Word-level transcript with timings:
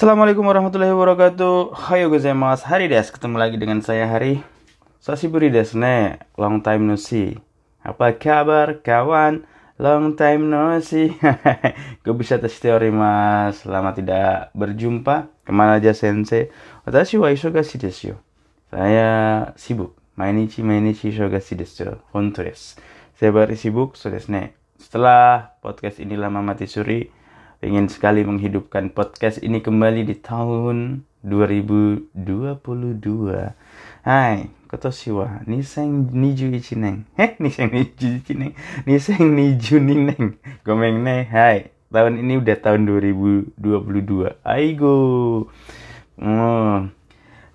Assalamualaikum 0.00 0.48
warahmatullahi 0.48 0.96
wabarakatuh. 0.96 1.76
Hayo 1.76 2.08
gozaimasu. 2.08 2.64
Hari 2.64 2.88
des 2.88 3.12
ketemu 3.12 3.36
lagi 3.36 3.60
dengan 3.60 3.84
saya 3.84 4.08
Hari. 4.08 4.40
Sashiburi 4.96 5.52
desu 5.52 5.76
ne. 5.76 6.16
Long 6.40 6.64
time 6.64 6.88
no 6.88 6.96
see. 6.96 7.36
Apa 7.84 8.16
kabar 8.16 8.80
kawan? 8.80 9.44
Long 9.76 10.16
time 10.16 10.48
no 10.48 10.72
see. 10.80 11.12
Gue 12.00 12.16
bisa 12.16 12.40
tes 12.40 12.56
teori 12.56 12.88
mas. 12.88 13.68
Lama 13.68 13.92
tidak 13.92 14.48
berjumpa. 14.56 15.28
Ke 15.44 15.52
mana 15.52 15.76
aja 15.76 15.92
sensei? 15.92 16.48
Watashi 16.88 17.20
wa 17.20 17.28
isogashi 17.28 17.76
desu 17.76 18.16
yo. 18.16 18.24
Saya 18.72 19.52
sibuk. 19.60 20.00
Mainichi 20.16 20.64
mainichi 20.64 21.12
isogashi 21.12 21.60
desu. 21.60 22.00
Honto 22.16 22.40
desu. 22.40 22.80
Saya 23.20 23.36
sibuk, 23.52 24.00
so 24.00 24.08
desu 24.08 24.32
ne. 24.32 24.56
Setelah 24.80 25.60
podcast 25.60 26.00
ini 26.00 26.16
lama 26.16 26.40
mati 26.40 26.64
suri, 26.64 27.04
ingin 27.60 27.92
sekali 27.92 28.24
menghidupkan 28.24 28.88
podcast 28.88 29.44
ini 29.44 29.60
kembali 29.60 30.08
di 30.08 30.16
tahun 30.16 31.04
2022. 31.20 32.16
Hai, 34.00 34.48
kotoshi 34.64 35.12
wa 35.12 35.44
niseng 35.44 36.08
niju 36.08 36.48
nen. 36.80 37.04
Heh, 37.20 37.36
niseng 37.36 37.68
niju 37.68 38.24
nen. 38.32 38.56
Niseng 38.88 39.36
niju 39.36 39.76
nen. 39.76 40.40
Gomeng 40.64 41.04
ne. 41.04 41.28
Hai, 41.28 41.68
tahun 41.92 42.24
ini 42.24 42.40
udah 42.40 42.56
tahun 42.64 42.88
2022. 42.88 44.40
Aigo. 44.40 44.96
Oh. 46.16 46.88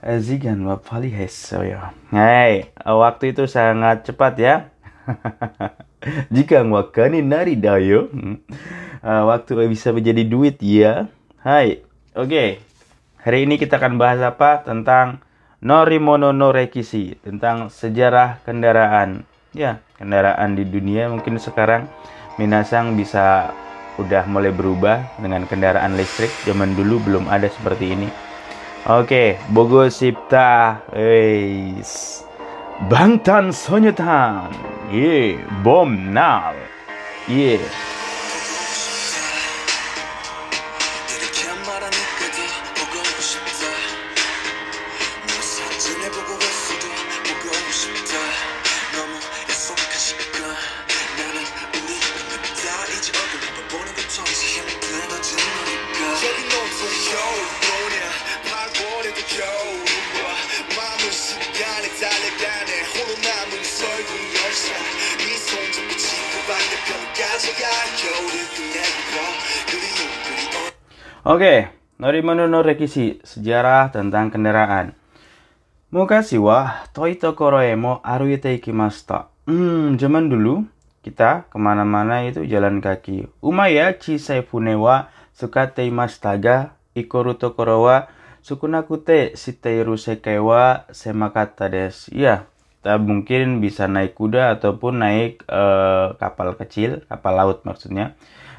Zigan 0.05 0.61
wa 0.69 0.77
pali 0.77 1.09
heso 1.09 1.65
ya. 1.65 1.97
Hai, 2.13 2.69
waktu 2.77 3.33
itu 3.33 3.49
sangat 3.49 4.05
cepat 4.05 4.37
ya. 4.37 4.69
Jika 6.35 6.65
wakani 6.65 7.21
nari 7.21 7.57
dayo. 7.57 8.09
Hmm. 8.11 8.41
Uh, 9.05 9.23
waktu 9.29 9.69
bisa 9.69 9.93
menjadi 9.93 10.25
duit 10.25 10.57
ya. 10.61 11.09
Hai. 11.41 11.85
Oke. 12.17 12.29
Okay. 12.29 12.49
Hari 13.25 13.49
ini 13.49 13.57
kita 13.57 13.81
akan 13.81 13.97
bahas 13.97 14.21
apa? 14.21 14.61
Tentang 14.61 15.25
Norimono 15.65 16.29
no 16.29 16.53
Rekisi, 16.53 17.17
tentang 17.25 17.73
sejarah 17.73 18.37
kendaraan. 18.45 19.25
Ya, 19.49 19.81
kendaraan 19.97 20.53
di 20.53 20.61
dunia 20.61 21.09
mungkin 21.09 21.41
sekarang 21.41 21.89
Minasang 22.35 22.99
bisa 22.99 23.55
udah 23.95 24.27
mulai 24.27 24.51
berubah 24.51 25.15
dengan 25.23 25.47
kendaraan 25.47 25.95
listrik. 25.95 26.29
Zaman 26.43 26.75
dulu 26.75 26.99
belum 26.99 27.31
ada 27.31 27.47
seperti 27.47 27.95
ini. 27.95 28.11
Oke, 28.91 29.07
okay. 29.07 29.29
Bogo 29.55 29.87
Sipta. 29.87 30.83
Bangtan 32.91 33.55
Sonyetan. 33.55 34.74
Yeah, 34.91 35.61
bom 35.63 36.13
now. 36.13 36.53
Yeah. 37.27 37.94
Oke, 71.25 71.73
Norimono 71.97 72.45
no 72.45 72.61
Rekisi, 72.61 73.17
sejarah 73.25 73.89
tentang 73.89 74.29
kendaraan. 74.29 74.93
Mukashi 75.89 76.37
wa 76.37 76.85
toi 76.93 77.17
tokoro 77.17 77.65
e 77.65 77.73
mo 77.73 77.97
aruite 78.05 78.53
ikimashita. 78.53 79.33
Hmm, 79.49 79.97
zaman 79.97 80.29
dulu 80.29 80.69
kita 81.01 81.49
ke 81.49 81.57
mana-mana 81.57 82.29
itu 82.29 82.45
jalan 82.45 82.77
kaki. 82.77 83.25
Umaya 83.41 83.97
chisai 83.97 84.45
fune 84.45 84.77
wa 84.77 85.09
sukate 85.33 85.89
imashita 85.89 86.37
ga 86.37 86.77
ikoru 86.93 87.33
tokoro 87.41 87.89
wa 87.89 88.05
sukunakute 88.45 89.33
shiteiru 89.33 89.97
sekai 89.97 90.37
wa 90.37 90.85
semakata 90.93 91.73
desu. 91.73 92.13
Ya, 92.13 92.45
kita 92.85 93.01
mungkin 93.01 93.65
bisa 93.65 93.89
naik 93.89 94.13
kuda 94.13 94.61
ataupun 94.61 95.01
naik 95.01 95.41
eh, 95.49 96.07
kapal 96.21 96.53
kecil, 96.53 97.01
kapal 97.09 97.33
laut 97.33 97.65
maksudnya 97.65 98.13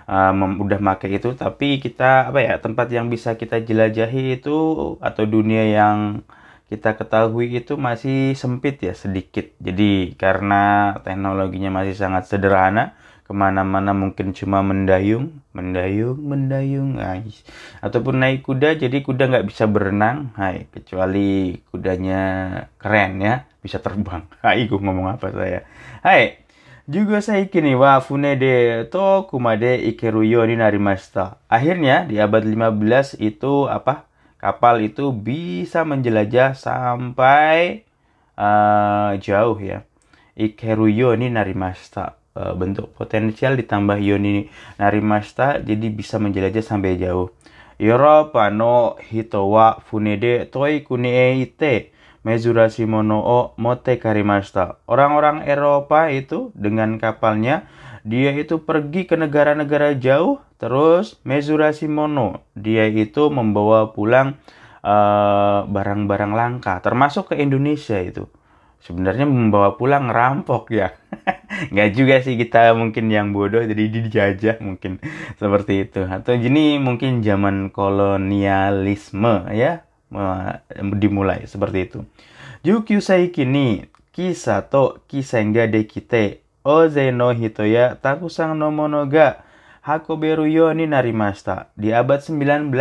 mem- 0.09 0.59
udah 0.65 0.79
make 0.87 1.07
itu 1.11 1.29
tapi 1.35 1.67
kita 1.85 2.31
apa 2.31 2.39
ya 2.47 2.55
tempat 2.65 2.87
yang 2.97 3.07
bisa 3.15 3.35
kita 3.41 3.57
jelajahi 3.69 4.39
itu 4.39 4.51
atau 5.03 5.25
dunia 5.27 5.63
yang 5.79 5.99
kita 6.71 6.99
ketahui 6.99 7.47
itu 7.63 7.79
masih 7.79 8.35
sempit 8.35 8.83
ya 8.83 8.95
sedikit. 8.95 9.55
Jadi 9.63 10.19
karena 10.19 10.95
teknologinya 11.07 11.71
masih 11.83 11.95
sangat 11.95 12.27
sederhana 12.27 12.99
ke 13.27 13.35
mana-mana 13.35 13.91
mungkin 13.91 14.31
cuma 14.39 14.63
mendayung 14.63 15.43
mendayung 15.55 16.19
mendayung 16.19 16.99
guys. 16.99 17.43
Ataupun 17.83 18.23
naik 18.23 18.47
kuda 18.47 18.79
jadi 18.79 18.99
kuda 19.03 19.31
nggak 19.31 19.47
bisa 19.51 19.67
berenang 19.71 20.35
hai 20.39 20.67
kecuali 20.71 21.59
kudanya 21.71 22.23
keren 22.79 23.23
ya 23.23 23.35
bisa 23.63 23.79
terbang. 23.83 24.23
Hai 24.47 24.71
gue 24.71 24.79
ngomong 24.79 25.19
apa 25.19 25.27
saya? 25.35 25.67
Hai 26.07 26.46
juga 26.87 27.19
saya 27.19 27.43
kini 27.51 27.75
wa 27.75 27.99
fune 27.99 28.39
de 28.39 28.87
Tokuma 28.87 29.59
de 29.59 29.91
ikeru 29.91 30.23
yo 30.23 30.47
ni 30.47 30.55
narimashita. 30.55 31.43
Akhirnya 31.51 32.07
di 32.07 32.23
abad 32.23 32.47
15 32.47 33.19
itu 33.19 33.67
apa? 33.67 34.07
Kapal 34.39 34.87
itu 34.87 35.11
bisa 35.11 35.83
menjelajah 35.83 36.55
sampai 36.55 37.83
uh, 38.39 39.19
jauh 39.19 39.59
ya. 39.59 39.83
Ikeru 40.39 40.87
yo 40.87 41.19
ni 41.19 41.27
narimashita. 41.27 42.15
Uh, 42.37 42.55
bentuk 42.55 42.95
potensial 42.95 43.59
ditambah 43.59 43.99
yo 43.99 44.21
ni 44.23 44.47
narimashita 44.79 45.59
jadi 45.67 45.91
bisa 45.91 46.23
menjelajah 46.23 46.63
sampai 46.63 47.03
jauh. 47.03 47.35
Eropa 47.83 48.49
no 48.55 48.95
hito 49.11 49.43
wa 49.51 49.83
fune 49.83 50.17
de 50.23 50.47
toi 50.47 50.81
kuni 50.87 51.43
e 52.27 52.35
ite 52.35 52.43
mezurashi 52.43 52.85
mono 52.91 53.23
o 53.23 53.55
mote 53.57 54.03
karimashita. 54.03 54.83
Orang-orang 54.91 55.47
Eropa 55.47 56.11
itu 56.11 56.51
dengan 56.59 56.99
kapalnya 56.99 57.71
dia 58.03 58.35
itu 58.35 58.59
pergi 58.67 59.07
ke 59.07 59.15
negara-negara 59.15 59.95
jauh 59.95 60.43
terus 60.59 61.23
mezurashi 61.23 61.87
mono 61.87 62.43
dia 62.59 62.91
itu 62.91 63.31
membawa 63.31 63.95
pulang 63.95 64.35
eh, 64.83 65.61
barang-barang 65.71 66.33
langka 66.35 66.83
termasuk 66.83 67.31
ke 67.31 67.39
Indonesia 67.39 68.03
itu. 68.03 68.27
Sebenarnya 68.83 69.27
membawa 69.27 69.75
pulang 69.75 70.07
rampok 70.15 70.71
ya. 70.71 70.95
Nggak 71.75 71.91
juga 71.95 72.15
sih 72.23 72.39
kita 72.39 72.71
mungkin 72.79 73.11
yang 73.11 73.35
bodoh 73.35 73.59
jadi 73.59 73.91
dijajah 73.91 74.57
mungkin 74.63 75.03
seperti 75.39 75.91
itu. 75.91 76.07
Atau 76.07 76.39
gini 76.39 76.79
mungkin 76.79 77.19
zaman 77.19 77.75
kolonialisme 77.75 79.51
ya 79.51 79.87
dimulai 80.97 81.45
seperti 81.45 81.79
itu. 81.87 81.99
Yukyu 82.65 82.99
saiki 82.99 83.45
ni 83.45 83.87
kisa 84.11 84.65
to 84.67 84.99
kisenga 85.07 85.69
de 85.69 85.85
kite 85.85 86.41
oze 86.67 87.13
no 87.13 87.31
hito 87.31 87.63
ya 87.63 87.95
takusang 88.01 88.57
no 88.57 88.73
mono 88.73 89.07
ga 89.07 89.45
hakoberu 89.85 90.49
yo 90.49 90.73
ni 90.73 90.89
narimashita. 90.89 91.71
Di 91.79 91.95
abad 91.95 92.25
19 92.25 92.73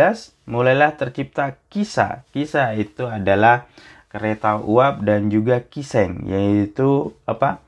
mulailah 0.48 0.96
tercipta 0.96 1.54
kisah. 1.70 2.26
Kisah 2.34 2.74
itu 2.74 3.06
adalah 3.06 3.68
kereta 4.10 4.58
uap 4.58 5.04
dan 5.04 5.28
juga 5.28 5.60
kiseng 5.62 6.24
yaitu 6.26 7.14
apa 7.28 7.66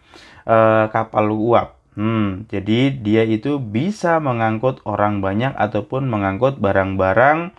Eh, 0.49 0.85
kapal 0.97 1.29
uap. 1.29 1.77
Hmm, 1.93 2.49
jadi 2.49 2.89
dia 2.89 3.21
itu 3.29 3.61
bisa 3.61 4.17
mengangkut 4.17 4.81
orang 4.89 5.21
banyak 5.21 5.53
ataupun 5.53 6.09
mengangkut 6.09 6.57
barang-barang 6.57 7.53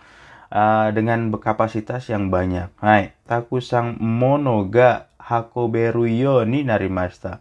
uh, 0.50 0.90
dengan 0.92 1.30
kapasitas 1.32 2.10
yang 2.10 2.28
banyak. 2.28 2.68
Hai, 2.82 3.14
takusang 3.24 3.96
mono 4.02 4.66
ga 4.68 5.08
hakoberu 5.16 6.10
yo 6.10 6.42
ni 6.44 6.66
narimashita. 6.66 7.38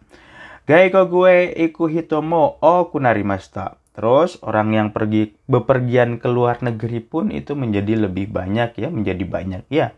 Gaiko 0.70 1.10
gue 1.10 1.50
iku 1.58 1.90
hitomo 1.90 2.62
o 2.62 2.88
kunarimashita. 2.94 3.82
Terus 3.98 4.40
orang 4.46 4.72
yang 4.72 4.88
pergi 4.96 5.36
bepergian 5.50 6.22
ke 6.22 6.30
luar 6.32 6.64
negeri 6.64 7.04
pun 7.04 7.34
itu 7.36 7.52
menjadi 7.58 8.08
lebih 8.08 8.32
banyak 8.32 8.78
ya, 8.80 8.88
menjadi 8.88 9.26
banyak 9.28 9.64
ya. 9.68 9.92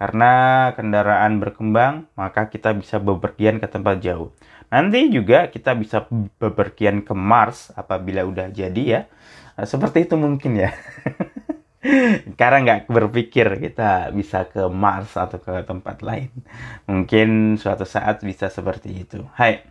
Karena 0.00 0.32
kendaraan 0.74 1.38
berkembang, 1.38 2.10
maka 2.16 2.48
kita 2.48 2.72
bisa 2.74 2.96
bepergian 2.98 3.60
ke 3.60 3.68
tempat 3.68 4.00
jauh. 4.02 4.32
Nanti 4.72 5.12
juga 5.12 5.52
kita 5.52 5.76
bisa 5.76 6.08
bepergian 6.40 7.04
ke 7.04 7.12
Mars 7.12 7.70
apabila 7.76 8.24
udah 8.24 8.48
jadi 8.48 8.82
ya. 8.82 9.00
Nah, 9.58 9.68
Seperti 9.68 10.08
itu 10.08 10.16
mungkin 10.16 10.56
ya. 10.56 10.72
Karena 12.38 12.58
nggak 12.62 12.80
berpikir 12.86 13.58
kita 13.58 14.14
bisa 14.14 14.46
ke 14.46 14.70
Mars 14.70 15.18
atau 15.18 15.42
ke 15.42 15.66
tempat 15.66 16.06
lain. 16.06 16.30
Mungkin 16.86 17.58
suatu 17.58 17.82
saat 17.82 18.22
bisa 18.22 18.46
seperti 18.46 19.02
itu. 19.02 19.26
Hai. 19.34 19.66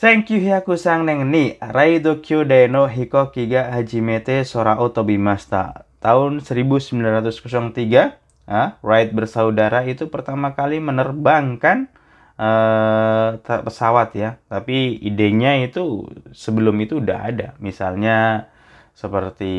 Thank 0.00 0.32
you 0.32 0.40
Hyaku-sang 0.40 1.04
neng 1.04 1.28
ni 1.28 1.60
raido 1.60 2.24
kyūdai 2.24 2.72
no 2.72 2.88
hikoki 2.88 3.52
ga 3.52 3.68
hajimete 3.76 4.48
sora 4.48 4.80
o 4.80 4.88
tobimashita. 4.90 5.86
tahun 6.00 6.40
1903 6.40 8.48
ah, 8.48 8.80
Wright 8.80 9.12
bersaudara 9.12 9.84
itu 9.84 10.08
pertama 10.08 10.56
kali 10.56 10.80
menerbangkan 10.80 11.92
ta- 13.44 13.62
pesawat 13.62 14.16
ya. 14.16 14.40
Tapi 14.48 14.96
idenya 15.04 15.60
itu 15.60 16.08
sebelum 16.32 16.80
itu 16.80 17.04
udah 17.04 17.18
ada. 17.28 17.48
Misalnya 17.60 18.48
seperti 18.96 19.52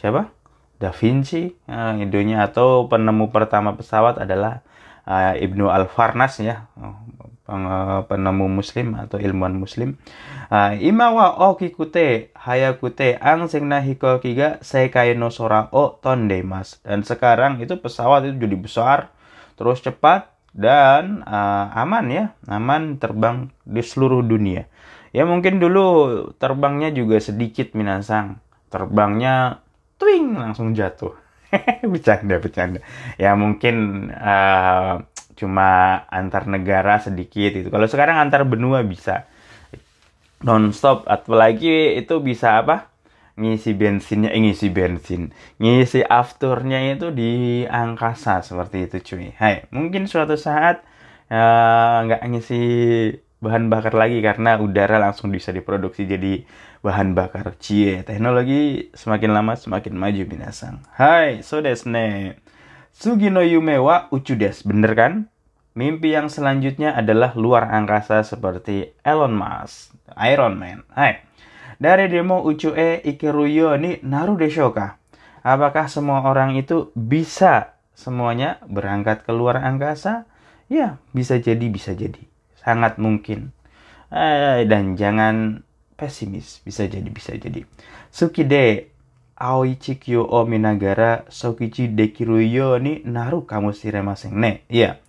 siapa? 0.00 0.32
Da 0.82 0.90
Vinci, 0.90 1.54
eh, 1.54 1.92
idenya 2.02 2.50
atau 2.50 2.90
penemu 2.90 3.30
pertama 3.30 3.78
pesawat 3.78 4.18
adalah 4.18 4.66
eh, 5.06 5.46
Ibnu 5.46 5.70
Al-Farnas 5.70 6.42
ya. 6.42 6.66
Penemu 8.08 8.48
muslim 8.48 8.96
atau 8.96 9.20
ilmuwan 9.20 9.52
muslim. 9.54 10.00
Ah, 10.48 10.72
ima 10.72 11.12
wa 11.12 11.52
okikute 11.52 12.32
hayakute 12.32 13.20
ang 13.20 13.44
sing 13.50 13.68
nahiko 13.68 14.20
kiga 14.24 14.56
sekai 14.64 15.12
no 15.16 15.28
sora 15.28 15.68
o 15.72 15.96
tondemas. 16.00 16.80
Dan 16.80 17.04
sekarang 17.04 17.60
itu 17.60 17.76
pesawat 17.76 18.24
itu 18.24 18.36
jadi 18.40 18.56
besar, 18.56 18.98
terus 19.56 19.84
cepat 19.84 20.32
dan 20.52 21.24
ah, 21.28 21.72
aman 21.76 22.06
ya, 22.08 22.24
aman 22.48 22.96
terbang 22.96 23.52
di 23.64 23.80
seluruh 23.84 24.24
dunia. 24.24 24.68
Ya 25.12 25.28
mungkin 25.28 25.60
dulu 25.60 26.30
terbangnya 26.40 26.92
juga 26.92 27.20
sedikit 27.20 27.76
minasang. 27.76 28.40
Terbangnya 28.72 29.61
twing 30.02 30.34
langsung 30.34 30.74
jatuh. 30.74 31.14
bercanda 31.92 32.42
bercanda. 32.42 32.80
Ya 33.20 33.38
mungkin 33.38 34.08
ah, 34.18 35.06
cuma 35.38 36.02
antar 36.10 36.50
negara 36.50 36.98
sedikit 36.98 37.54
itu. 37.54 37.68
Kalau 37.70 37.86
sekarang 37.86 38.18
antar 38.18 38.42
benua 38.42 38.82
bisa 38.82 39.30
nonstop 40.42 41.06
apalagi 41.06 41.94
itu 42.02 42.18
bisa 42.18 42.58
apa 42.60 42.90
ngisi 43.38 43.72
bensinnya 43.72 44.28
eh, 44.34 44.42
ngisi 44.44 44.68
bensin 44.68 45.32
ngisi 45.56 46.04
afternya 46.04 46.92
itu 46.92 47.08
di 47.14 47.64
angkasa 47.64 48.44
seperti 48.44 48.90
itu 48.90 48.96
cuy 49.00 49.32
Hai 49.38 49.64
mungkin 49.72 50.04
suatu 50.04 50.36
saat 50.36 50.84
eh, 51.32 51.96
nggak 52.04 52.20
ngisi 52.28 52.62
bahan 53.42 53.66
bakar 53.66 53.98
lagi 53.98 54.22
karena 54.22 54.56
udara 54.62 55.02
langsung 55.02 55.34
bisa 55.34 55.50
diproduksi 55.50 56.06
jadi 56.06 56.46
bahan 56.80 57.18
bakar 57.18 57.58
cie 57.58 58.06
teknologi 58.06 58.94
semakin 58.94 59.34
lama 59.34 59.58
semakin 59.58 59.98
maju 59.98 60.22
binasang 60.24 60.78
Hai 60.94 61.42
so 61.42 61.58
desne 61.58 62.38
Sugi 62.92 63.32
no 63.32 63.42
yume 63.42 63.82
wa 63.82 64.06
uchu 64.14 64.38
desu. 64.38 64.70
bener 64.70 64.94
kan 64.94 65.12
Mimpi 65.72 66.12
yang 66.12 66.28
selanjutnya 66.28 66.92
adalah 66.92 67.32
luar 67.32 67.72
angkasa 67.72 68.20
seperti 68.28 68.92
Elon 69.00 69.32
Musk, 69.32 69.96
Iron 70.20 70.60
Man. 70.60 70.84
Hai. 70.92 71.24
Dari 71.80 72.12
demo 72.12 72.44
Uchu-e 72.44 73.00
Ikeruyo 73.00 73.80
ni 73.80 73.96
naru 74.04 74.36
deshoka. 74.36 75.00
Apakah 75.40 75.88
semua 75.88 76.28
orang 76.28 76.60
itu 76.60 76.92
bisa 76.92 77.80
semuanya 77.96 78.60
berangkat 78.68 79.24
ke 79.24 79.32
luar 79.32 79.64
angkasa? 79.64 80.28
Ya, 80.68 81.00
bisa 81.16 81.40
jadi, 81.40 81.64
bisa 81.72 81.96
jadi. 81.96 82.31
Sangat 82.62 82.96
mungkin. 83.02 83.50
Eh, 84.08 84.64
dan 84.70 84.94
jangan 84.94 85.66
pesimis, 85.98 86.62
bisa 86.62 86.86
jadi, 86.86 87.08
bisa 87.10 87.34
jadi. 87.34 87.66
Sukide 88.14 88.94
Aoi 89.36 89.76
Chikyo 89.76 90.22
o 90.22 90.46
Minagara 90.46 91.26
Sokichi 91.26 91.90
Dekiruyo 91.90 92.78
ni 92.78 93.02
naru 93.02 93.42
kamu 93.44 93.74
siremasen 93.74 94.38
ne. 94.38 94.62
Iya 94.70 95.02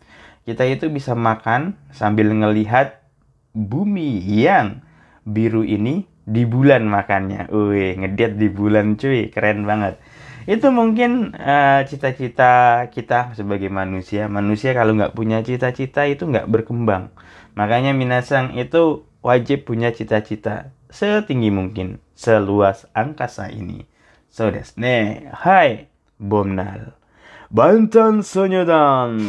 kita 0.43 0.67
itu 0.67 0.91
bisa 0.91 1.15
makan 1.15 1.79
sambil 1.95 2.27
ngelihat 2.31 2.99
bumi 3.55 4.19
yang 4.27 4.83
biru 5.23 5.63
ini 5.63 6.03
di 6.27 6.43
bulan 6.43 6.87
makannya. 6.87 7.47
Wih, 7.51 7.99
ngediat 7.99 8.35
di 8.35 8.47
bulan 8.51 8.99
cuy, 8.99 9.31
keren 9.31 9.63
banget. 9.63 9.99
Itu 10.43 10.75
mungkin 10.75 11.31
eh, 11.39 11.87
cita-cita 11.87 12.83
kita 12.91 13.31
sebagai 13.39 13.71
manusia. 13.71 14.27
Manusia 14.27 14.75
kalau 14.75 14.91
nggak 14.99 15.15
punya 15.15 15.39
cita-cita 15.39 16.03
itu 16.03 16.27
nggak 16.27 16.51
berkembang. 16.51 17.07
Makanya 17.53 17.93
minasang 17.93 18.57
itu 18.57 19.05
wajib 19.21 19.69
punya 19.69 19.93
cita-cita 19.93 20.73
setinggi 20.93 21.49
mungkin, 21.49 22.01
seluas 22.13 22.85
angkasa 22.93 23.49
ini. 23.49 23.85
So 24.33 24.49
desu 24.49 24.81
ne. 24.81 25.29
Hai, 25.29 25.89
Bomnal. 26.17 26.97
Bantan 27.53 28.25
Sonyodan. 28.25 29.21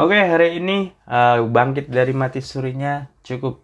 Oke, 0.00 0.16
hari 0.16 0.56
ini 0.56 0.96
uh, 1.04 1.44
bangkit 1.44 1.92
dari 1.92 2.16
mati 2.16 2.40
surinya 2.40 3.04
cukup 3.20 3.60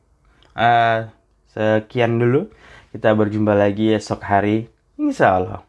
uh, 0.53 1.09
sekian 1.49 2.21
dulu. 2.21 2.53
Kita 2.93 3.17
berjumpa 3.17 3.57
lagi 3.57 3.97
esok 3.97 4.21
hari, 4.21 4.69
insya 5.01 5.41
Allah. 5.41 5.65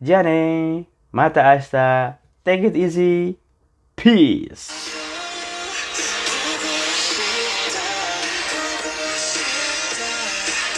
Jane, 0.00 0.88
mata 1.12 1.52
asta, 1.52 2.16
take 2.40 2.72
it 2.72 2.76
easy, 2.80 3.36
peace. 4.00 4.97